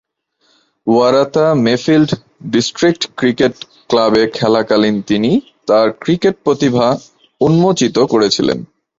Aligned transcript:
Waratah-Mayfield 0.87 2.11
district 2.51 3.03
cricket 3.15 3.55
ক্লাবে 3.89 4.23
খেলাকালীন 4.27 4.95
তিনি 5.01 5.31
তার 5.67 5.87
ক্রিকেট 5.99 6.35
প্রতিভা 6.43 6.87
উন্মোচিত 7.41 7.95
করেছিলেন। 7.99 8.59